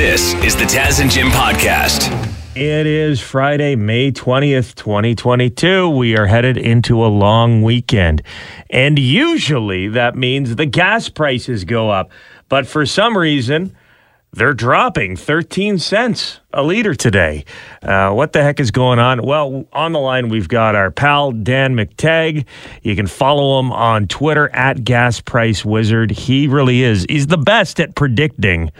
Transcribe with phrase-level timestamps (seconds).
[0.00, 2.08] This is the Taz and Jim podcast.
[2.56, 5.90] It is Friday, May 20th, 2022.
[5.90, 8.22] We are headed into a long weekend.
[8.70, 12.10] And usually that means the gas prices go up.
[12.48, 13.76] But for some reason,
[14.32, 17.44] they're dropping 13 cents a liter today.
[17.82, 19.20] Uh, what the heck is going on?
[19.22, 22.46] Well, on the line, we've got our pal Dan McTeague.
[22.82, 26.10] You can follow him on Twitter at Gas Price Wizard.
[26.10, 27.04] He really is.
[27.06, 28.72] He's the best at predicting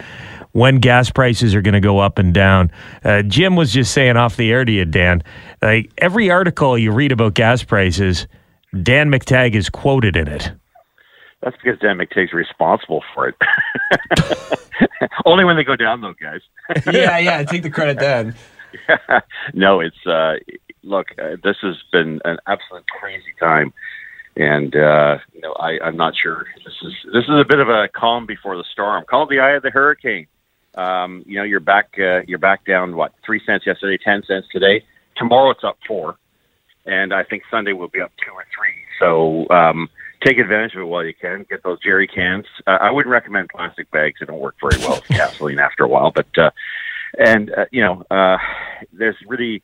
[0.53, 2.71] when gas prices are going to go up and down.
[3.05, 5.23] Uh, Jim was just saying off the air to you, Dan,
[5.63, 8.27] like every article you read about gas prices,
[8.83, 10.53] Dan McTeague is quoted in it.
[11.43, 13.35] That's because Dan McTeague's responsible for it.
[15.25, 16.41] Only when they go down, though, guys.
[16.93, 17.43] yeah, yeah.
[17.45, 18.35] Take the credit then.
[19.55, 20.35] no, it's uh,
[20.83, 21.09] look.
[21.19, 23.73] Uh, this has been an absolute crazy time,
[24.37, 26.47] and uh, you know, I, I'm not sure.
[26.65, 29.05] This is this is a bit of a calm before the storm.
[29.09, 30.27] Call it the eye of the hurricane.
[30.75, 31.95] Um, you know, you're back.
[31.99, 34.85] Uh, you're back down what three cents yesterday, ten cents today.
[35.17, 36.17] Tomorrow it's up four,
[36.87, 38.75] and I think Sunday will be up two or three.
[38.99, 39.89] So um,
[40.25, 41.45] take advantage of it while you can.
[41.49, 42.47] Get those jerry cans.
[42.67, 45.89] Uh, I wouldn't recommend plastic bags; they don't work very well with gasoline after a
[45.89, 46.13] while.
[46.13, 46.51] But uh,
[47.19, 48.39] and uh, you know, uh,
[48.93, 49.63] there's really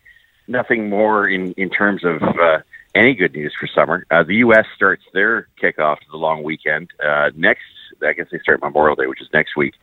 [0.49, 2.59] nothing more in in terms of uh,
[2.97, 4.05] any good news for summer.
[4.11, 4.67] Uh, the U.S.
[4.75, 7.63] starts their kickoff to the long weekend uh, next.
[8.03, 9.75] I guess they start Memorial Day, which is next week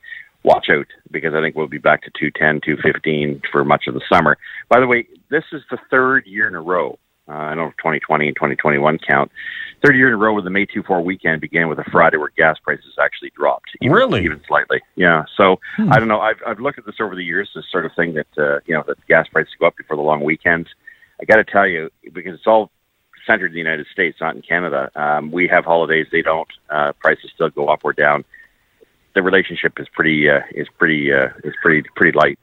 [0.43, 4.01] watch out because I think we'll be back to 210, 215 for much of the
[4.11, 4.37] summer.
[4.69, 6.99] By the way, this is the third year in a row.
[7.27, 9.31] Uh, I know 2020 and 2021 count.
[9.83, 12.17] Third year in a row where the May 2 4 weekend began with a Friday
[12.17, 13.69] where gas prices actually dropped.
[13.81, 14.25] Even, Really?
[14.25, 14.81] Even slightly.
[14.95, 15.23] Yeah.
[15.37, 16.19] So I don't know.
[16.19, 18.75] I've, I've looked at this over the years, this sort of thing that, uh, you
[18.75, 20.67] know, that gas prices go up before the long weekends.
[21.21, 22.71] I got to tell you, because it's all
[23.25, 26.49] centered in the United States, not in Canada, um, we have holidays, they don't.
[26.69, 28.25] Uh, prices still go up or down
[29.15, 32.39] the relationship is pretty uh, is pretty uh, is pretty pretty light.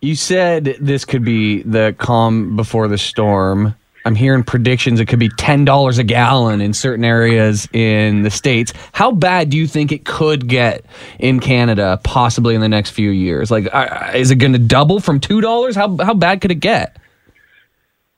[0.00, 3.74] You said this could be the calm before the storm.
[4.04, 8.30] I'm hearing predictions it could be ten dollars a gallon in certain areas in the
[8.30, 8.72] states.
[8.92, 10.84] How bad do you think it could get
[11.18, 13.50] in Canada, possibly in the next few years?
[13.50, 15.74] Like, uh, is it going to double from two dollars?
[15.74, 16.98] How how bad could it get?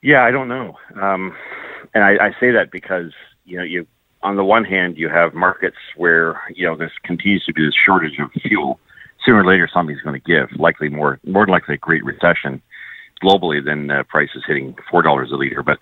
[0.02, 1.34] Yeah, I don't know, um,
[1.94, 3.12] and I, I say that because
[3.46, 3.86] you know you
[4.22, 7.74] on the one hand you have markets where you know this continues to be this
[7.74, 8.80] shortage of fuel.
[9.24, 10.48] Sooner or later, something's going to give.
[10.58, 12.62] Likely more more than likely a great recession
[13.22, 15.78] globally than uh, prices hitting four dollars a liter, but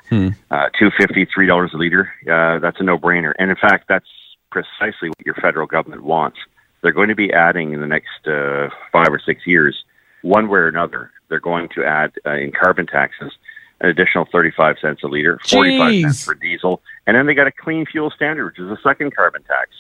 [0.51, 2.13] uh, two fifty, three dollars a liter.
[2.31, 4.09] Uh, that's a no brainer, and in fact, that's
[4.51, 6.39] precisely what your federal government wants.
[6.83, 9.85] They're going to be adding in the next uh, five or six years,
[10.23, 11.11] one way or another.
[11.29, 13.33] They're going to add uh, in carbon taxes
[13.81, 16.25] an additional 35 cents a liter, 45 cents Jeez.
[16.25, 19.43] for diesel, and then they got a clean fuel standard, which is a second carbon
[19.43, 19.71] tax.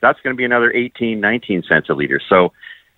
[0.00, 2.20] That's going to be another 18, 19 cents a liter.
[2.28, 2.52] So,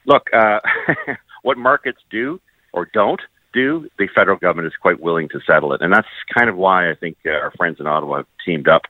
[0.06, 0.60] look, uh,
[1.42, 2.40] what markets do
[2.72, 3.20] or don't
[3.52, 6.90] do, the federal government is quite willing to settle it, and that's kind of why
[6.90, 8.82] I think uh, our friends in Ottawa have teamed up,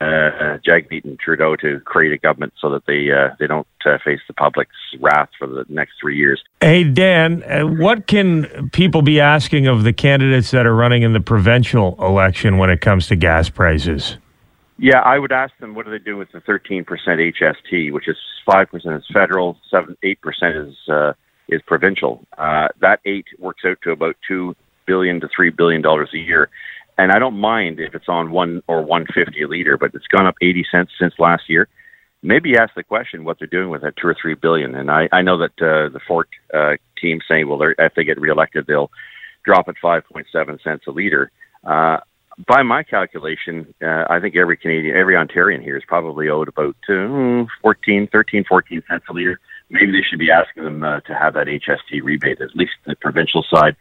[0.00, 3.98] uh, Jagmeet and Trudeau, to create a government so that they uh, they don't uh,
[4.04, 6.42] face the public's wrath for the next three years.
[6.60, 11.12] Hey, Dan, uh, what can people be asking of the candidates that are running in
[11.14, 14.16] the provincial election when it comes to gas prices?
[14.78, 18.16] Yeah, I would ask them what are they doing with the 13% HST, which is
[18.48, 21.12] 5% is federal, 7 8% is uh,
[21.48, 22.24] is provincial.
[22.36, 24.54] Uh, that 8 works out to about 2
[24.86, 26.48] billion to 3 billion dollars a year.
[26.98, 30.26] And I don't mind if it's on 1 or 150 a liter, but it's gone
[30.26, 31.68] up 80 cents since last year.
[32.22, 34.74] Maybe ask the question what they're doing with that 2 or 3 billion.
[34.74, 38.20] And I I know that uh, the Ford uh, team saying well if they get
[38.20, 38.90] reelected they'll
[39.44, 41.30] drop at 5.7 cents a liter.
[41.64, 41.98] Uh,
[42.46, 46.76] by my calculation, uh, I think every Canadian, every Ontarian here is probably owed about
[46.88, 49.40] uh, 14, 13, 14 cents a liter.
[49.70, 52.94] Maybe they should be asking them uh, to have that HST rebate, at least the
[52.96, 53.76] provincial side.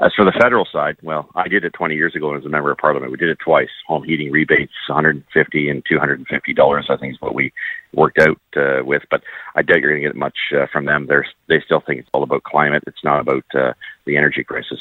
[0.00, 2.70] As for the federal side, well, I did it 20 years ago as a member
[2.70, 3.12] of parliament.
[3.12, 3.68] We did it twice.
[3.86, 7.52] Home heating rebates, 150 and 250 dollars, I think is what we
[7.92, 9.02] worked out uh, with.
[9.10, 9.22] But
[9.54, 11.06] I doubt you're going to get much uh, from them.
[11.06, 12.82] They're, they still think it's all about climate.
[12.86, 13.74] It's not about uh,
[14.06, 14.80] the energy crisis.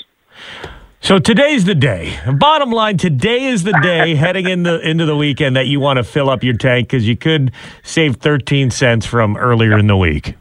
[1.01, 2.18] So today's the day.
[2.38, 5.98] Bottom line, today is the day heading in the, into the weekend that you want
[5.98, 7.51] to fill up your tank because you could
[7.83, 10.36] save 13 cents from earlier in the week.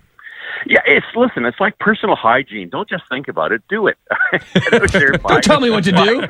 [0.67, 1.45] Yeah, it's listen.
[1.45, 2.69] It's like personal hygiene.
[2.69, 3.63] Don't just think about it.
[3.69, 3.97] Do it.
[4.55, 6.27] Get out there, buy- Don't tell me what to do.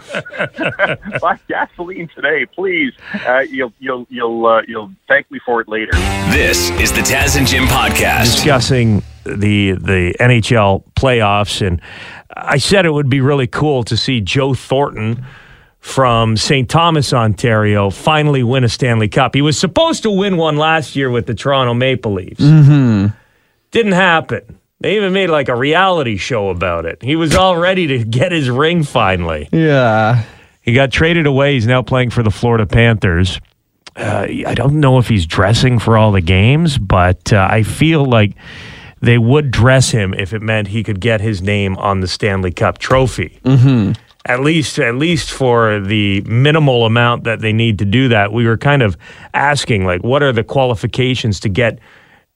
[1.20, 2.92] buy gasoline today, please.
[3.26, 5.92] Uh, you'll you'll you'll uh, you'll thank me for it later.
[6.30, 8.24] This is the Taz and Jim podcast.
[8.34, 11.80] discussing the the NHL playoffs, and
[12.36, 15.24] I said it would be really cool to see Joe Thornton
[15.80, 16.68] from St.
[16.68, 19.34] Thomas, Ontario, finally win a Stanley Cup.
[19.34, 22.42] He was supposed to win one last year with the Toronto Maple Leafs.
[23.70, 24.58] Didn't happen.
[24.80, 27.02] They even made like a reality show about it.
[27.02, 29.48] He was all ready to get his ring finally.
[29.52, 30.24] Yeah.
[30.62, 31.54] He got traded away.
[31.54, 33.40] He's now playing for the Florida Panthers.
[33.96, 38.04] Uh, I don't know if he's dressing for all the games, but uh, I feel
[38.04, 38.36] like
[39.00, 42.52] they would dress him if it meant he could get his name on the Stanley
[42.52, 43.40] Cup trophy.
[43.44, 43.92] Mm-hmm.
[44.26, 48.32] At least, at least for the minimal amount that they need to do that.
[48.32, 48.96] We were kind of
[49.34, 51.78] asking, like, what are the qualifications to get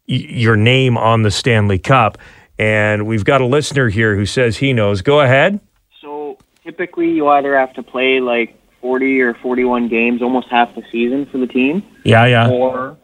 [0.06, 2.18] your name on the Stanley Cup?
[2.58, 5.02] And we've got a listener here who says he knows.
[5.02, 5.60] Go ahead.
[6.00, 10.82] So typically, you either have to play like 40 or 41 games, almost half the
[10.90, 12.50] season for the team, Yeah, yeah.
[12.50, 12.96] or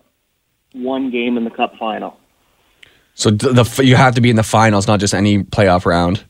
[0.73, 2.19] one game in the cup final.
[3.15, 6.25] So the you have to be in the finals, not just any playoff round.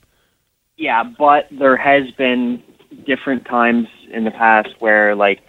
[0.79, 2.63] Yeah, but there has been
[3.07, 5.41] different times in the past where like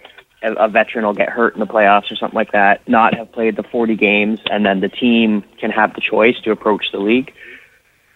[0.42, 3.32] a, a veteran will get hurt in the playoffs or something like that, not have
[3.32, 7.00] played the 40 games, and then the team can have the choice to approach the
[7.00, 7.34] league.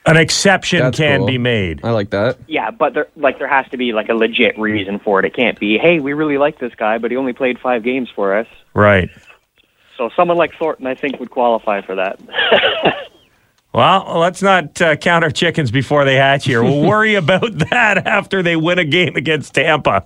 [0.05, 1.27] An exception That's can cool.
[1.27, 1.83] be made.
[1.83, 2.37] I like that.
[2.47, 5.25] Yeah, but there like there has to be like a legit reason for it.
[5.25, 8.09] It can't be, hey, we really like this guy, but he only played five games
[8.13, 8.47] for us.
[8.73, 9.09] Right.
[9.97, 12.19] So someone like Thornton, I think, would qualify for that.
[13.73, 16.63] Well, let's not uh, count our chickens before they hatch here.
[16.63, 20.05] We'll worry about that after they win a game against Tampa.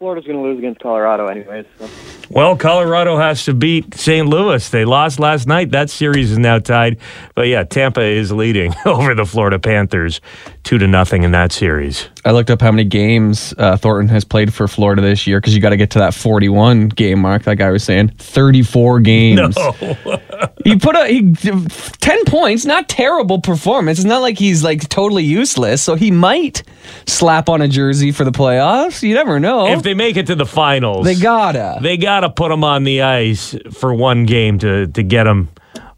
[0.00, 1.66] Florida's going to lose against Colorado, anyways.
[1.78, 1.86] So.
[2.30, 4.26] Well, Colorado has to beat St.
[4.26, 4.66] Louis.
[4.70, 5.72] They lost last night.
[5.72, 6.96] That series is now tied.
[7.34, 10.22] But yeah, Tampa is leading over the Florida Panthers
[10.62, 12.08] two to nothing in that series.
[12.24, 15.54] I looked up how many games uh, Thornton has played for Florida this year because
[15.54, 17.44] you got to get to that 41 game mark.
[17.44, 19.56] That guy was saying 34 games.
[19.56, 19.72] No.
[20.64, 23.98] he put a he, 10 points, not terrible performance.
[23.98, 25.82] It's not like he's like totally useless.
[25.82, 26.62] So he might
[27.06, 29.02] slap on a jersey for the playoffs.
[29.02, 29.68] You never know.
[29.68, 31.78] If they make it to the finals, they gotta.
[31.80, 35.48] they got to put him on the ice for one game to, to get him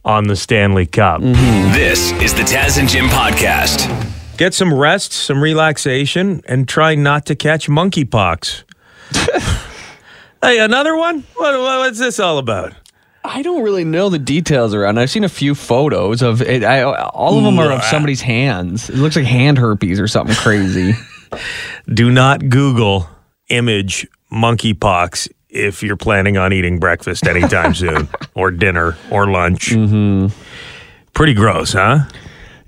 [0.04, 1.20] on the Stanley Cup.
[1.20, 4.20] This is the Taz and Jim podcast.
[4.42, 8.64] Get some rest, some relaxation, and try not to catch monkeypox.
[10.42, 11.20] hey, another one?
[11.36, 12.72] What, what- what's this all about?
[13.24, 14.98] I don't really know the details around.
[14.98, 16.64] I've seen a few photos of it.
[16.64, 18.90] I, all of them are of somebody's hands.
[18.90, 20.94] It looks like hand herpes or something crazy.
[21.94, 23.08] Do not Google
[23.48, 29.66] image monkeypox if you're planning on eating breakfast anytime soon, or dinner, or lunch.
[29.70, 30.36] Mm-hmm.
[31.14, 32.06] Pretty gross, huh?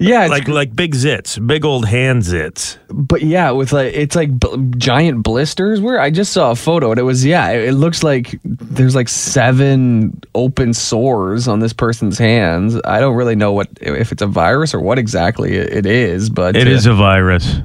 [0.04, 2.78] Yeah, Like like big zits, big old hand zits.
[2.88, 5.80] But yeah, with like it's like b- giant blisters.
[5.80, 8.94] Where I just saw a photo and it was yeah, it, it looks like there's
[8.94, 12.78] like seven open sores on this person's hands.
[12.84, 16.30] I don't really know what if it's a virus or what exactly it, it is,
[16.30, 17.58] but It uh, is a virus.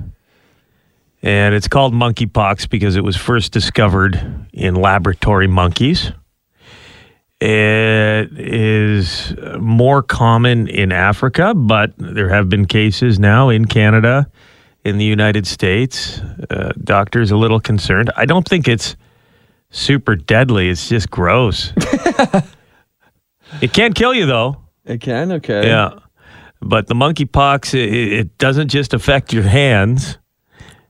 [1.21, 6.13] And it's called monkeypox because it was first discovered in laboratory monkeys.
[7.41, 14.29] It is more common in Africa, but there have been cases now in Canada,
[14.83, 16.19] in the United States.
[16.49, 18.11] Uh, doctors a little concerned.
[18.17, 18.97] I don't think it's
[19.69, 20.67] super deadly.
[20.69, 21.71] It's just gross.
[23.61, 24.57] it can't kill you though.
[24.85, 25.65] it can okay.
[25.67, 25.99] Yeah.
[26.61, 30.17] But the monkeypox, it, it doesn't just affect your hands.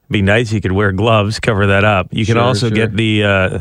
[0.10, 0.52] Be nice.
[0.52, 2.08] You could wear gloves, cover that up.
[2.12, 2.76] You can Sure, also sure.
[2.76, 3.60] get the uh,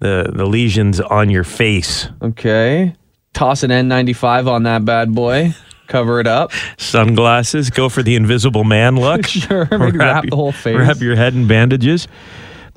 [0.00, 2.08] the the lesions on your face.
[2.22, 2.94] Okay.
[3.32, 5.54] Toss an N95 on that bad boy.
[5.86, 6.52] Cover it up.
[6.78, 7.68] Sunglasses.
[7.70, 9.26] Go for the invisible man look.
[9.26, 9.66] Sure.
[9.70, 10.76] Maybe wrap your- the whole face.
[10.76, 12.06] Wrap your head in bandages.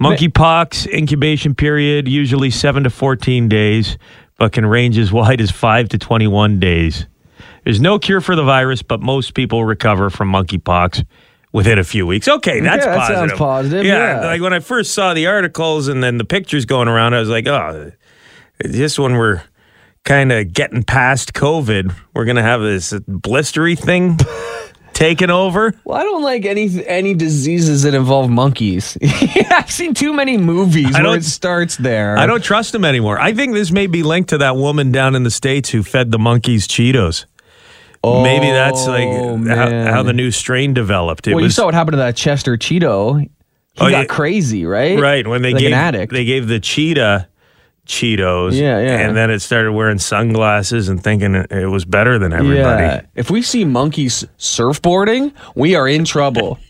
[0.02, 3.98] Monkeypox incubation period usually seven to fourteen days,
[4.38, 7.08] but can range as wide as five to twenty-one days.
[7.64, 11.04] There's no cure for the virus, but most people recover from monkeypox
[11.52, 12.28] within a few weeks.
[12.28, 13.30] Okay, that's that positive.
[13.30, 14.26] sounds positive, yeah.
[14.26, 17.30] like when I first saw the articles and then the pictures going around, I was
[17.30, 17.92] like, oh,
[18.66, 19.44] just when we're
[20.04, 24.18] kind of getting past COVID, we're gonna have this blistery thing
[24.94, 25.74] taken over.
[25.84, 28.98] Well, I don't like any any diseases that involve monkeys.
[29.52, 32.18] I've seen too many movies I where it starts there.
[32.18, 33.20] I don't trust them anymore.
[33.20, 36.12] I think this may be linked to that woman down in the states who fed
[36.12, 37.26] the monkeys Cheetos.
[38.24, 41.28] Maybe that's like Oh, how, how the new strain developed.
[41.28, 43.20] It well, you saw what happened to that Chester Cheeto.
[43.22, 43.30] He
[43.80, 44.06] Oh, got yeah.
[44.06, 45.00] crazy, right?
[45.00, 46.12] right when they like gave an addict.
[46.12, 47.28] they gave the cheetah
[47.86, 48.54] Cheetos.
[48.54, 48.98] Yeah, yeah.
[49.08, 52.84] And then it started wearing sunglasses and thinking it, it was better than everybody.
[52.84, 53.02] Yeah.
[53.16, 56.60] If we see monkeys surfboarding, we are in trouble.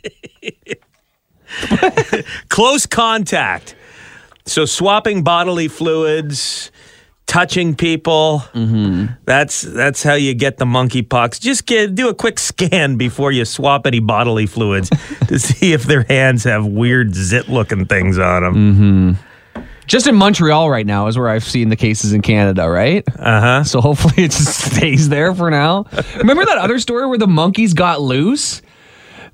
[2.50, 3.76] Close contact.
[4.46, 6.72] So swapping bodily fluids,
[7.28, 8.42] touching people.
[8.54, 9.14] Mm-hmm.
[9.26, 11.40] That's that's how you get the monkeypox.
[11.40, 14.90] Just get do a quick scan before you swap any bodily fluids
[15.28, 18.56] to see if their hands have weird zit looking things on them.
[18.56, 19.62] Mm-hmm.
[19.86, 23.08] Just in Montreal right now is where I've seen the cases in Canada, right?
[23.18, 23.64] Uh huh.
[23.64, 25.86] So hopefully it just stays there for now.
[26.18, 28.62] Remember that other story where the monkeys got loose?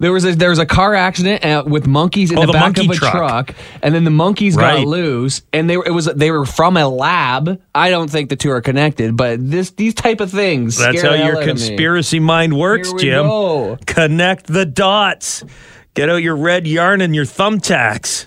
[0.04, 2.52] There was a there was a car accident uh, with monkeys in Oh, the, the
[2.54, 3.14] back of a truck.
[3.48, 3.56] truck.
[3.82, 4.80] and then the monkeys Right.
[4.80, 7.62] got loose, and they were it was they were from a lab.
[7.74, 10.78] I don't think the two are connected, but this these type of things.
[10.78, 11.68] That's scare how the your hell out of me.
[11.68, 13.26] conspiracy mind works, Here we Jim.
[13.28, 13.78] go.
[13.86, 15.46] Connect the dots.
[15.94, 18.26] Get out your red yarn and your thumbtacks.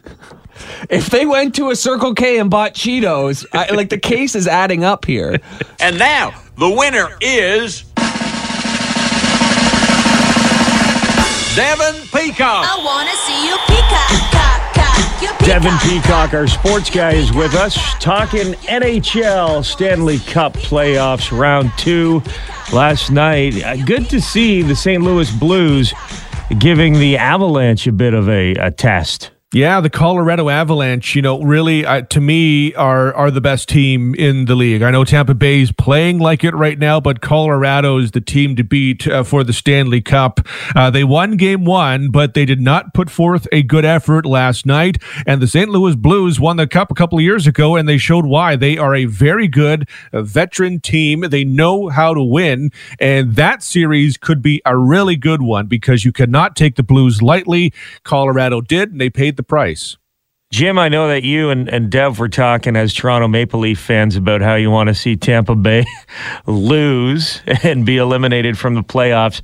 [0.88, 4.46] If they went to a Circle K and bought Cheetos, I, like the case is
[4.48, 5.38] adding up here.
[5.80, 7.84] And now, the winner is.
[11.56, 12.66] Devin Peacock.
[12.68, 15.46] I wanna see you peacock, cock, cock, you peacock.
[15.46, 22.22] Devin Peacock, our sports guy, is with us talking NHL Stanley Cup playoffs round two
[22.74, 23.64] last night.
[23.64, 25.02] Uh, Good to see the St.
[25.02, 25.94] Louis Blues
[26.58, 29.30] giving the Avalanche a bit of a, a test.
[29.54, 34.12] Yeah, the Colorado Avalanche, you know, really uh, to me are are the best team
[34.16, 34.82] in the league.
[34.82, 38.56] I know Tampa Bay is playing like it right now, but Colorado is the team
[38.56, 40.40] to beat uh, for the Stanley Cup.
[40.74, 44.66] Uh, they won game 1, but they did not put forth a good effort last
[44.66, 45.68] night, and the St.
[45.68, 48.56] Louis Blues won the cup a couple of years ago and they showed why.
[48.56, 51.20] They are a very good uh, veteran team.
[51.20, 56.04] They know how to win, and that series could be a really good one because
[56.04, 57.72] you cannot take the Blues lightly.
[58.02, 59.96] Colorado did, and they paid the price.
[60.52, 64.14] Jim, I know that you and, and Dev were talking as Toronto Maple Leaf fans
[64.14, 65.84] about how you want to see Tampa Bay
[66.46, 69.40] lose and be eliminated from the playoffs.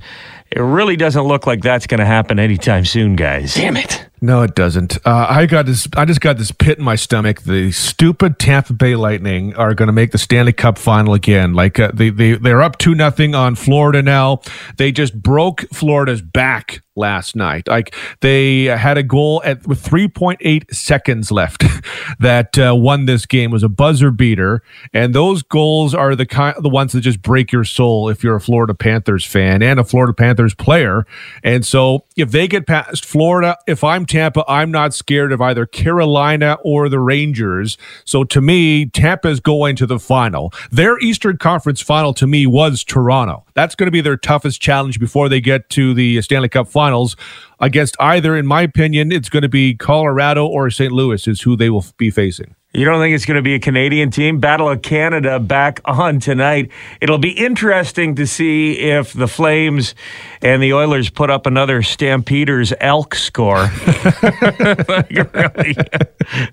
[0.49, 3.55] It really doesn't look like that's going to happen anytime soon, guys.
[3.55, 4.07] Damn it.
[4.23, 5.05] No, it doesn't.
[5.05, 5.85] Uh, I got this.
[5.97, 7.41] I just got this pit in my stomach.
[7.41, 11.53] The stupid Tampa Bay Lightning are going to make the Stanley Cup final again.
[11.53, 14.39] Like uh, they they they're up two nothing on Florida now.
[14.77, 17.67] They just broke Florida's back last night.
[17.67, 21.63] Like they had a goal at with 3.8 seconds left
[22.19, 23.51] that uh, won this game.
[23.51, 24.61] It was a buzzer beater,
[24.93, 28.35] and those goals are the kind the ones that just break your soul if you're
[28.35, 31.05] a Florida Panthers fan and a Florida Panthers player.
[31.43, 35.65] And so if they get past Florida, if I'm Tampa, I'm not scared of either
[35.65, 37.77] Carolina or the Rangers.
[38.05, 40.53] So to me, Tampa's going to the final.
[40.71, 43.45] Their Eastern Conference final to me was Toronto.
[43.53, 47.15] That's going to be their toughest challenge before they get to the Stanley Cup finals.
[47.59, 50.91] Against either, in my opinion, it's going to be Colorado or St.
[50.91, 52.55] Louis is who they will be facing.
[52.75, 54.39] You don't think it's going to be a Canadian team?
[54.39, 56.71] Battle of Canada back on tonight.
[57.01, 59.93] It'll be interesting to see if the Flames
[60.41, 63.57] and the Oilers put up another Stampeders elk score.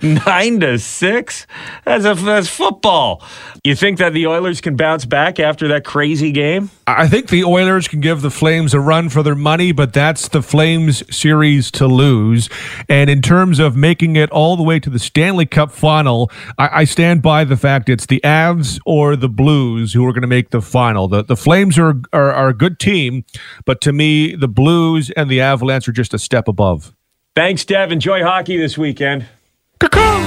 [0.03, 1.47] Nine to six?
[1.87, 3.23] That's, a, that's football.
[3.65, 6.69] You think that the Oilers can bounce back after that crazy game?
[6.87, 10.29] I think the Oilers can give the Flames a run for their money, but that's
[10.29, 12.50] the Flames series to lose.
[12.91, 16.10] And in terms of making it all the way to the Stanley Cup final,
[16.59, 20.23] I, I stand by the fact it's the Avs or the Blues who are going
[20.23, 21.09] to make the final.
[21.09, 23.25] The the Flames are, are are a good team,
[23.64, 26.95] but to me, the Blues and the Avalanche are just a step above.
[27.35, 27.93] Thanks, Dev.
[27.93, 29.26] Enjoy hockey this weekend.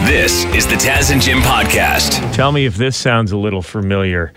[0.05, 2.33] This is the Taz and Jim podcast.
[2.33, 4.33] Tell me if this sounds a little familiar.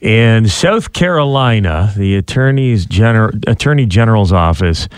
[0.00, 4.88] In South Carolina, the attorney's gener- attorney general's office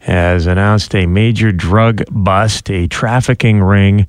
[0.00, 2.70] has announced a major drug bust.
[2.70, 4.06] A trafficking ring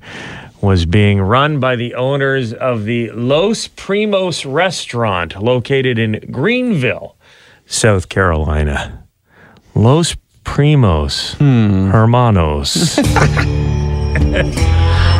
[0.60, 7.16] was being run by the owners of the Los Primos restaurant located in Greenville,
[7.66, 9.04] South Carolina.
[9.74, 11.34] Los Primos
[11.92, 12.98] Hermanos.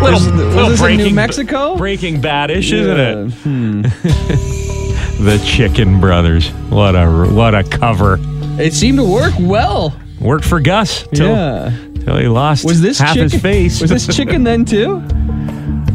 [0.01, 1.77] Was, was little this in New breaking- Mexico?
[1.77, 3.31] Breaking Badish, isn't it?
[3.43, 3.83] Hmm.
[5.25, 6.51] The Chicken Brothers.
[6.71, 8.19] What a what a cover.
[8.61, 9.99] It seemed to work well.
[10.21, 11.71] Worked for Gus till, yeah.
[12.09, 13.31] Till he lost Was this half chicken?
[13.31, 13.81] his face.
[13.83, 15.01] Was this chicken then too?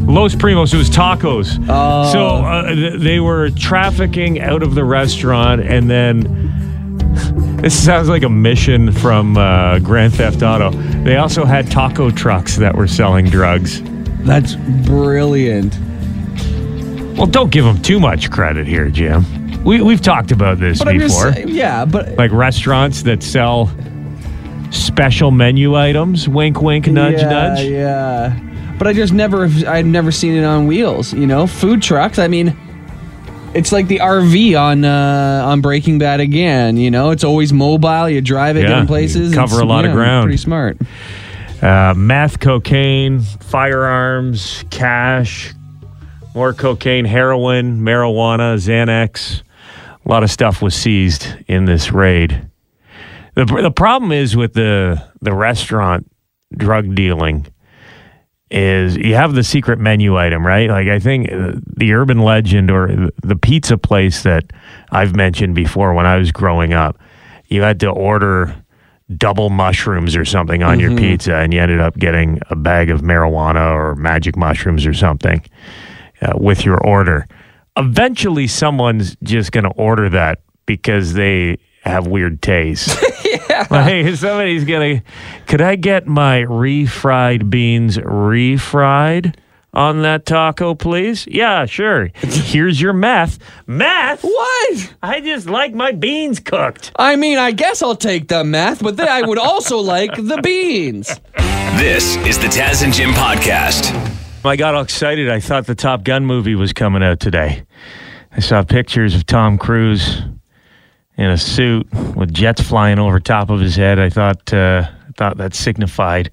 [0.06, 0.72] Los Primos?
[0.72, 1.58] It was tacos.
[1.68, 2.12] Oh.
[2.12, 8.22] So uh, th- they were trafficking out of the restaurant, and then this sounds like
[8.22, 10.70] a mission from uh, Grand Theft Auto.
[11.02, 13.82] They also had taco trucks that were selling drugs.
[14.20, 14.54] That's
[14.86, 15.76] brilliant.
[17.16, 19.24] Well, don't give them too much credit here, Jim.
[19.64, 21.48] We we've talked about this But I'm just before.
[21.50, 23.70] yeah, but like restaurants that sell
[24.74, 26.28] special menu items.
[26.28, 27.64] Wink, wink, nudge, yeah, nudge.
[27.66, 28.40] Yeah.
[28.78, 31.12] But I just never, I've never seen it on wheels.
[31.14, 32.18] You know, food trucks.
[32.18, 32.56] I mean,
[33.54, 36.76] it's like the RV on uh, on Breaking Bad again.
[36.76, 38.08] You know, it's always mobile.
[38.08, 39.32] You drive it Yeah, different places.
[39.32, 40.24] cover It's- a lot of ground.
[40.24, 40.76] Pretty smart.
[41.62, 45.54] Uh, meth, cocaine, firearms, cash,
[46.34, 49.42] more cocaine, heroin, marijuana, Xanax.
[50.04, 52.46] A lot of stuff was seized in this raid.
[53.34, 56.10] The, the problem is with the the restaurant
[56.56, 57.46] drug dealing
[58.50, 60.70] is you have the secret menu item, right?
[60.70, 64.44] Like I think uh, the urban legend or the pizza place that
[64.90, 66.98] I've mentioned before when I was growing up,
[67.46, 68.54] you had to order
[69.16, 73.00] double mushrooms or something on your pizza, and you ended up getting a bag of
[73.00, 75.44] marijuana or magic mushrooms or something
[76.22, 77.26] uh, with your order.
[77.76, 81.58] Eventually, someone's just going to order that because they
[81.90, 82.96] have weird taste.
[83.24, 83.66] yeah.
[83.70, 85.04] Like somebody's going to,
[85.46, 89.36] could I get my refried beans refried?
[89.72, 91.26] On that taco, please?
[91.26, 92.06] Yeah, sure.
[92.22, 93.40] Here's your meth.
[93.66, 94.22] Meth?
[94.22, 94.94] What?
[95.02, 96.92] I just like my beans cooked.
[96.94, 100.40] I mean, I guess I'll take the meth, but then I would also like the
[100.40, 101.08] beans.
[101.76, 103.92] This is the Taz and Jim podcast.
[104.44, 105.28] I got all excited.
[105.28, 107.64] I thought the Top Gun movie was coming out today.
[108.30, 110.22] I saw pictures of Tom Cruise
[111.16, 113.98] in a suit with jets flying over top of his head.
[113.98, 116.30] I thought uh, I thought that signified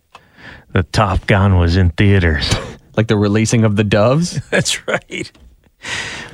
[0.73, 2.49] the Top Gun was in theaters.
[2.97, 4.41] Like the releasing of the doves.
[4.49, 5.31] That's right.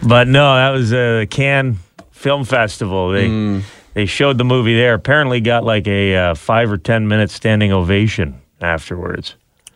[0.02, 1.78] But no, that was a Cannes
[2.10, 3.12] Film Festival.
[3.12, 3.62] They
[3.94, 4.96] they showed the movie there.
[4.96, 9.36] Apparently, got like a uh, five or ten minute standing ovation afterwards.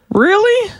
[0.09, 0.71] Really?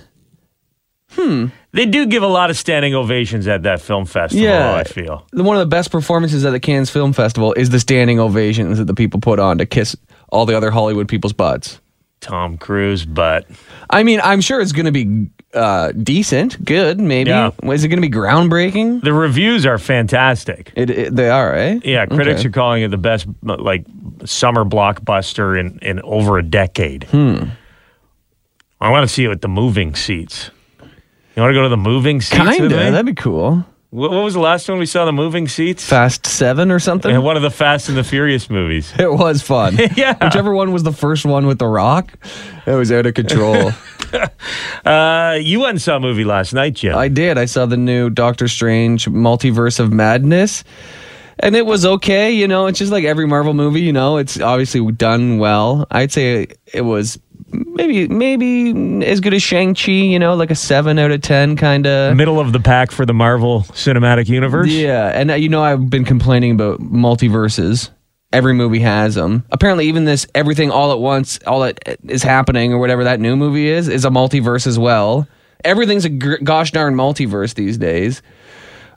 [1.74, 4.44] They do give a lot of standing ovations at that film festival.
[4.46, 4.76] Yeah.
[4.76, 5.26] I feel.
[5.32, 8.86] One of the best performances at the Cannes Film Festival is the standing ovations that
[8.86, 9.96] the people put on to kiss
[10.30, 11.80] all the other Hollywood people's butts.
[12.20, 13.48] Tom Cruise, but
[13.90, 17.32] I mean, I'm sure it's going to be uh, decent, good, maybe.
[17.32, 17.50] Yeah.
[17.64, 19.02] Is it going to be groundbreaking?
[19.04, 20.72] the reviews are fantastic.
[20.76, 21.80] It, it- they are, eh?
[21.84, 22.50] Yeah, critics Okay.
[22.50, 23.86] are calling it the best like
[24.26, 27.06] summer blockbuster in, in over a decade.
[27.06, 27.46] Hmm.
[28.80, 30.52] I want to see it with the moving seats.
[31.42, 32.38] You want to go to the moving seats?
[32.38, 32.70] Kinda.
[32.70, 32.92] me?
[32.92, 33.66] That'd be cool.
[33.90, 35.84] What, what was the last one we saw the moving seats?
[35.84, 37.10] Fast Seven or something.
[37.10, 38.94] Yeah, one of the Fast and the Furious movies.
[39.00, 39.76] It was fun.
[39.96, 40.24] Yeah.
[40.24, 42.14] Whichever one was the first one with The Rock,
[42.68, 43.72] it was out of control.
[44.86, 46.98] Uh, you went and saw a movie last night, Jim.
[46.98, 47.38] I did.
[47.38, 50.66] I saw the new Doctor Strange Multiverse of Madness.
[51.40, 54.42] And it was okay, you know, it's just like every Marvel movie, you know, it's
[54.42, 55.88] obviously done well.
[55.90, 57.20] I'd say it was
[57.54, 61.88] maybe maybe as good as Shang-Chi, you know, like a 7 out of 10 kind
[61.88, 62.16] of.
[62.16, 64.70] Middle of the pack for the Marvel Cinematic Universe.
[64.70, 67.90] Yeah, and uh, you know I've been complaining about multiverses.
[68.34, 69.44] Every movie has them.
[69.52, 73.36] Apparently, even this everything all at once, all that is happening or whatever that new
[73.36, 75.28] movie is, is a multiverse as well.
[75.66, 78.22] Everything's a gr- gosh darn multiverse these days.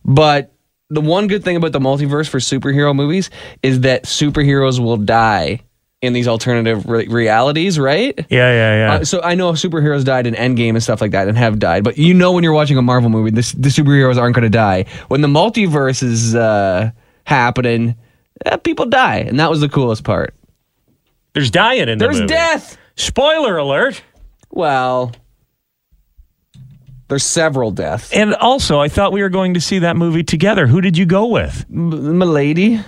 [0.04, 0.52] But
[0.90, 3.30] the one good thing about the multiverse for superhero movies
[3.62, 5.60] is that superheroes will die
[6.04, 8.14] in these alternative re- realities, right?
[8.30, 8.94] Yeah, yeah, yeah.
[8.94, 11.84] Uh, so I know superheroes died in Endgame and stuff like that and have died,
[11.84, 14.48] but you know when you're watching a Marvel movie, this, the superheroes aren't going to
[14.50, 14.84] die.
[15.08, 16.90] When the multiverse is uh,
[17.24, 17.96] happening,
[18.46, 20.34] uh, people die, and that was the coolest part.
[21.32, 22.28] There's dying in the There's movie.
[22.28, 22.76] death.
[22.96, 24.00] Spoiler alert.
[24.50, 25.12] Well,
[27.08, 28.12] there's several deaths.
[28.12, 30.66] And also, I thought we were going to see that movie together.
[30.66, 31.64] Who did you go with?
[31.70, 32.80] M- Milady.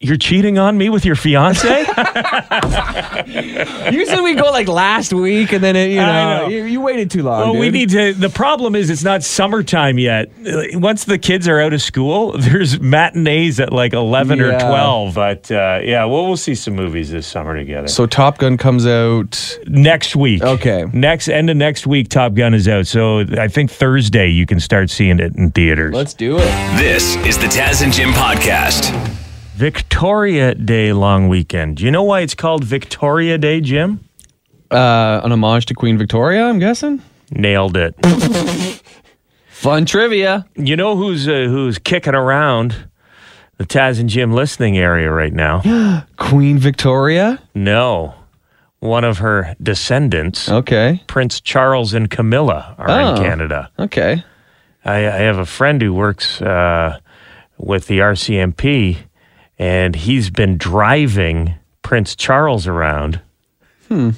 [0.00, 1.66] You're cheating on me with your fiance?
[3.90, 6.48] Usually we go like last week, and then it, you know, know.
[6.48, 7.40] You, you waited too long.
[7.40, 8.12] well, we need to.
[8.12, 10.30] The problem is, it's not summertime yet.
[10.74, 15.16] Once the kids are out of school, there's matinees at like 11 or 12.
[15.16, 17.88] But uh, yeah, well, we'll see some movies this summer together.
[17.88, 19.58] So Top Gun comes out.
[19.66, 20.44] next week.
[20.44, 20.84] Okay.
[20.92, 22.86] Next end of next week, Top Gun is out.
[22.86, 25.92] So I think Thursday you can start seeing it in theaters.
[25.92, 26.78] Let's do it.
[26.78, 28.94] This is the Taz and Jim podcast.
[29.58, 31.78] Victoria Day long weekend.
[31.78, 33.98] Do you know why it's called Victoria Day, Jim?
[34.70, 37.02] Uh, an homage to Queen Victoria, I'm guessing.
[37.32, 37.96] Nailed it.
[39.48, 40.46] Fun trivia.
[40.54, 42.88] you know who's uh, who's kicking around
[43.56, 46.04] the Taz and Jim listening area right now?
[46.16, 47.40] Queen Victoria.
[47.54, 48.14] no.
[48.78, 51.02] One of her descendants, Okay.
[51.08, 53.14] Prince Charles and Camilla, are Oh.
[53.16, 53.70] in Canada.
[53.76, 54.22] Okay.
[54.84, 57.00] I, I have a friend who works uh,
[57.56, 58.98] with the RCMP,
[59.58, 63.20] and he's been driving Prince Charles around.
[63.88, 64.10] Hmm.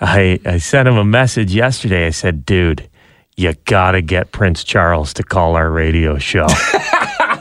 [0.00, 2.06] I I sent him a message yesterday.
[2.06, 2.88] I said, "Dude,
[3.36, 6.46] you gotta get Prince Charles to call our radio show."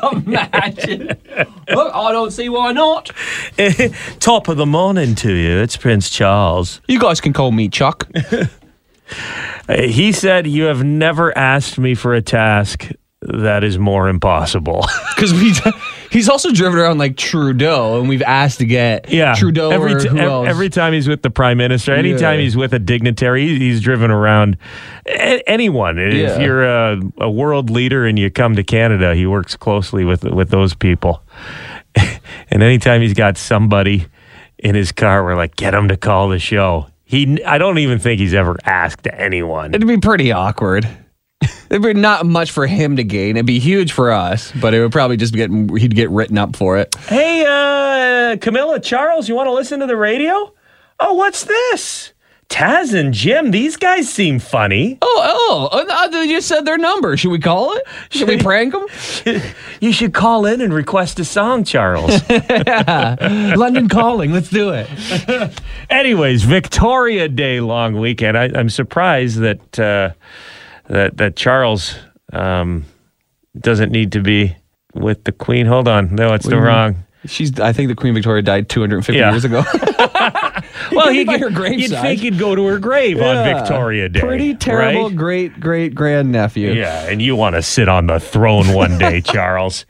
[0.12, 1.08] Imagine.
[1.70, 3.10] Look, I don't see why not.
[4.20, 5.60] Top of the morning to you.
[5.60, 6.82] It's Prince Charles.
[6.88, 8.08] You guys can call me Chuck.
[9.70, 12.90] Uh, He said, "You have never asked me for a task
[13.22, 15.54] that is more impossible." Because we,
[16.14, 20.00] he's also driven around like Trudeau, and we've asked to get Yeah, Trudeau every or
[20.00, 20.48] t- who ev- else.
[20.48, 22.44] every time he's with the prime minister, anytime Yeah.
[22.44, 24.56] he's with a dignitary, he's driven around
[25.08, 25.98] a- anyone.
[26.00, 30.24] If you're a, a world leader and you come to Canada, he works closely with
[30.24, 31.22] with those people.
[31.96, 34.06] and anytime he's got somebody
[34.60, 36.88] in his car, we're like, get him to call the show.
[37.06, 39.74] He, I don't even think he's ever asked anyone.
[39.76, 40.88] It'd be pretty awkward.
[41.70, 43.38] It'd be not much for him to gain.
[43.38, 46.56] It'd be huge for us, but it would probably just get he'd get written up
[46.56, 46.96] for it.
[46.96, 50.54] Hey, uh, Camilla, Charles, you want to listen to the radio?
[51.00, 52.14] Oh, what's this?
[52.50, 55.00] Taz and Jim, these guys seem funny.
[55.02, 57.18] Oh, oh, uh, they just said their number.
[57.18, 57.84] Should we call it?
[58.10, 58.86] Should we prank them?
[59.80, 62.22] You should call in and request a song, Charles.
[62.30, 64.34] London calling.
[64.34, 64.88] Let's do it.
[65.90, 68.38] Anyways, Victoria Day long weekend.
[68.38, 70.12] I, I'm surprised that uh,
[70.88, 71.96] that that Charles
[72.32, 72.86] um,
[73.60, 74.56] doesn't need to be
[74.94, 75.66] with the Queen.
[75.66, 76.98] Hold on, no, it's the wrong.
[77.26, 77.58] She's.
[77.60, 79.32] I think the Queen Victoria died 250 Yeah.
[79.32, 79.64] years ago.
[80.92, 82.02] Well, he by could, her you'd graveside.
[82.02, 84.20] think he'd go to her grave on Victoria Day.
[84.20, 85.16] Pretty terrible right?
[85.16, 86.72] great great grandnephew.
[86.74, 89.86] Yeah, and you want to sit on the throne one day, Charles.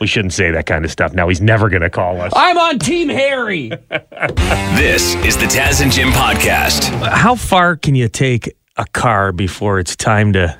[0.00, 1.12] We shouldn't say that kind of stuff.
[1.12, 2.32] Now he's never going to call us.
[2.34, 3.68] I'm on Team Harry.
[3.68, 6.84] This is the Taz and Jim podcast.
[7.10, 10.58] How far can you take a car before it's time to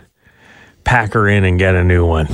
[0.84, 2.26] pack her in and get a new one?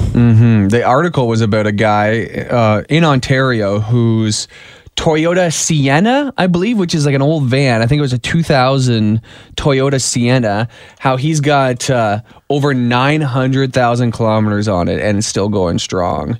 [0.68, 4.48] The article was about a guy uh, in Ontario whose
[4.96, 7.82] Toyota Sienna, I believe, which is like an old van.
[7.82, 9.20] I think it was a 2000
[9.56, 10.68] Toyota Sienna.
[10.98, 16.38] How he's got uh, over 900,000 kilometers on it and it's still going strong.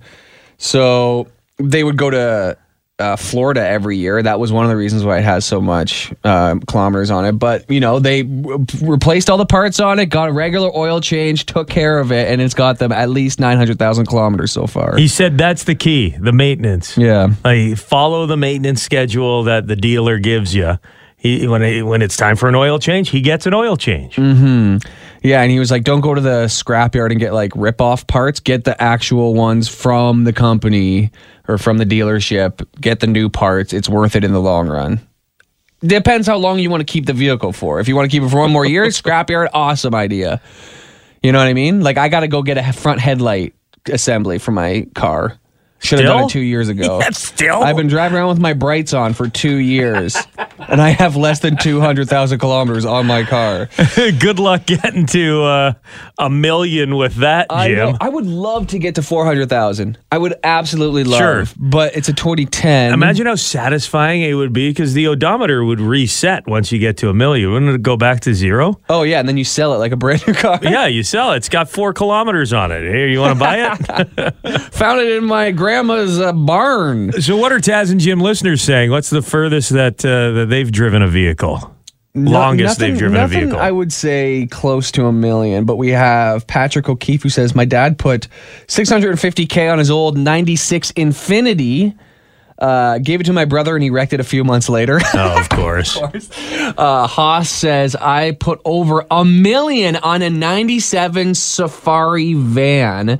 [0.59, 1.26] So
[1.59, 2.57] they would go to
[2.98, 4.22] uh, Florida every year.
[4.22, 7.33] That was one of the reasons why it has so much uh, kilometers on it.
[7.33, 11.00] But you know, they w- replaced all the parts on it, got a regular oil
[11.00, 14.52] change, took care of it, and it's got them at least nine hundred thousand kilometers
[14.52, 14.96] so far.
[14.96, 16.96] He said that's the key, the maintenance.
[16.96, 17.28] yeah.
[17.44, 20.78] Like, follow the maintenance schedule that the dealer gives you.
[21.16, 24.16] He, when, it, when it's time for an oil change, he gets an oil change.
[24.16, 24.76] Hmm.
[25.22, 28.40] Yeah, and he was like, "Don't go to the scrapyard and get like rip-off parts.
[28.40, 31.11] Get the actual ones from the company
[31.48, 32.66] or from the dealership.
[32.80, 33.72] Get the new parts.
[33.72, 35.00] It's worth it in the long run."
[35.85, 37.78] Depends how long you want to keep the vehicle for.
[37.78, 40.40] If you want to keep it for one more year, scrapyard, awesome idea.
[41.22, 41.80] You know what I mean?
[41.80, 43.54] Like I got to go get a front headlight
[43.90, 45.38] assembly for my car.
[45.85, 46.99] Should have done it two years ago.
[47.05, 47.62] Yeah, still?
[47.62, 50.16] I've been driving around with my brights on for two years,
[50.68, 53.68] and I have less than two hundred thousand kilometers on my car.
[53.97, 55.73] Good luck getting to uh,
[56.18, 57.77] a million with that, I Jim.
[57.77, 57.99] know.
[58.01, 59.99] I would love to get to 400,000.
[60.12, 61.18] I would absolutely love.
[61.18, 61.44] Sure.
[61.59, 62.92] But it's a 2010.
[62.94, 67.09] Imagine how satisfying it would be because the odometer would reset once you get to
[67.11, 67.51] a million.
[67.53, 68.81] Wouldn't it go back to zero?
[68.88, 69.18] Oh, yeah.
[69.20, 70.59] And then you sell it like a brand new car.
[70.62, 71.38] Yeah, you sell it.
[71.38, 72.83] It's got four kilometers on it.
[72.83, 74.61] Here, you want to buy it?
[74.75, 77.13] Found it in my grandma's uh, barn.
[77.21, 78.91] so, what are Taz and Jim listeners saying?
[78.91, 81.71] What's the furthest that uh, that they've driven a vehicle?
[82.17, 83.59] Longest nothing- they've driven a vehicle.
[83.59, 87.65] I would say close to a million, but we have Patrick O'Keefe who says, My
[87.65, 88.29] dad put
[88.69, 91.99] 650K on his old 96 Infiniti.
[92.57, 95.01] Uh, gave it to my brother and he wrecked it a few months later.
[95.14, 95.99] oh, of course.
[95.99, 103.19] Uh, Haas says, I put over a million on a 97 Safari van.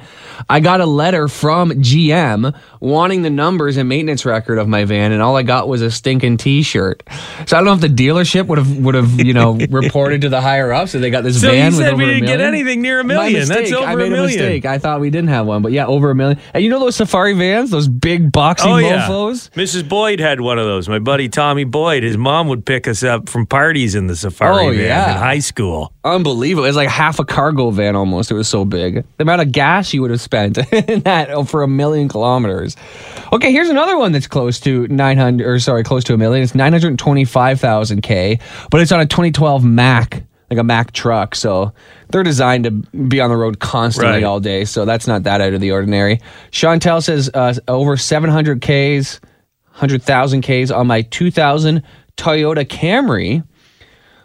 [0.49, 5.11] I got a letter from GM wanting the numbers and maintenance record of my van,
[5.13, 7.03] and all I got was a stinking t-shirt.
[7.47, 10.29] So I don't know if the dealership would have would have, you know, reported to
[10.29, 12.27] the higher ups that they got this So van you with said we a didn't
[12.27, 13.49] get anything near a My million.
[13.49, 13.75] That's mistake.
[13.79, 14.27] over I a made million.
[14.27, 14.65] mistake.
[14.65, 16.39] I thought we didn't have one, but yeah, over a million.
[16.53, 19.51] And you know those Safari vans, those big boxy Oh yeah, mofos?
[19.51, 19.89] Mrs.
[19.89, 20.89] Boyd had one of those.
[20.89, 22.03] My buddy Tommy Boyd.
[22.03, 25.13] His mom would pick us up from parties in the safari Oh, van yeah.
[25.13, 25.93] in high school.
[26.05, 26.65] Unbelievable.
[26.65, 28.31] It was like half a cargo van almost.
[28.31, 29.05] It was so big.
[29.17, 32.77] The amount of gas you would have spent in that for a million kilometers.
[33.33, 36.43] Okay, here's another one that's close to 900 or sorry, close to a million.
[36.43, 38.39] It's 925,000 K,
[38.71, 41.35] but it's on a 2012 Mack, like a Mack truck.
[41.35, 41.73] So
[42.11, 44.25] they're designed to be on the road constantly Right.
[44.25, 44.65] all day.
[44.65, 46.21] So that's not that out of the ordinary.
[46.51, 49.21] Chantel says uh, over 700 Ks,
[49.73, 51.83] 100,000 Ks on my 2000
[52.17, 53.43] Toyota Camry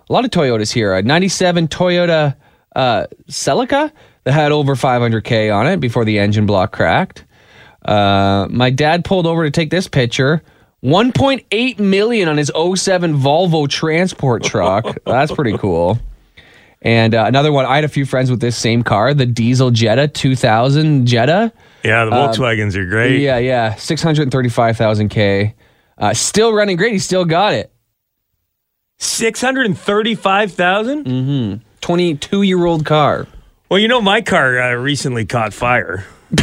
[0.09, 0.95] a lot of Toyotas here.
[0.95, 2.35] A 97 Toyota
[2.75, 3.91] uh, Celica
[4.23, 7.25] that had over 500K on it before the engine block cracked.
[7.85, 10.41] Uh, my dad pulled over to take this picture.
[10.83, 14.85] 1.8 million on his 07 Volvo transport truck.
[15.05, 15.99] That's pretty cool.
[16.81, 19.69] And uh, another one, I had a few friends with this same car, the diesel
[19.69, 21.51] Jetta 2000 Jetta.
[21.83, 23.19] Yeah, the Volkswagens are great.
[23.19, 25.53] Yeah, yeah, 635,000K.
[25.97, 26.93] Uh, still running great.
[26.93, 27.71] He still got it.
[29.01, 31.05] Six hundred and thirty-five thousand.
[31.05, 31.63] Mm-hmm.
[31.79, 33.27] 22 year old car.
[33.69, 36.05] Well, you know, my car uh, recently caught fire.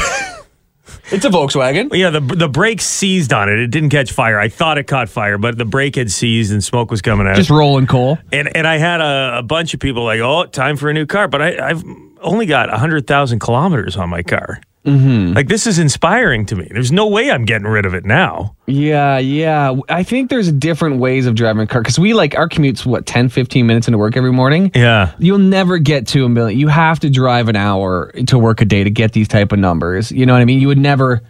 [1.11, 1.95] It's a Volkswagen.
[1.95, 3.59] Yeah, the the brake seized on it.
[3.59, 4.41] It didn't catch fire.
[4.41, 7.37] I thought it caught fire, but the brake had seized and smoke was coming out.
[7.37, 8.19] Just rolling coal.
[8.33, 11.07] and and I had a, a bunch of people like, "Oh, time for a new
[11.07, 11.85] car," but I, I've
[12.21, 14.61] only got hundred thousand kilometers on my car.
[14.87, 15.35] Mm-hmm.
[15.35, 16.69] Like this is inspiring to me.
[16.71, 18.57] There's no way I'm getting rid of it now.
[18.67, 19.75] Yeah, yeah.
[19.89, 23.05] I think there's different ways of driving a car because we like our commute's what
[23.05, 24.71] 10, 15 minutes into work every morning.
[24.75, 25.13] Yeah.
[25.19, 26.59] You'll never get to a million.
[26.59, 29.59] You have to drive an hour to work a day to get these type of
[29.59, 30.13] numbers.
[30.13, 30.61] You know what I mean?
[30.61, 31.21] You would never,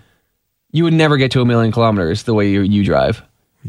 [0.72, 3.22] you would never get to a million kilometers the way you you drive.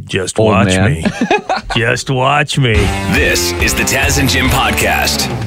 [0.04, 0.92] Just Old watch man.
[0.92, 1.06] me.
[1.76, 2.74] Just watch me.
[3.14, 5.47] This is the Taz and Jim podcast.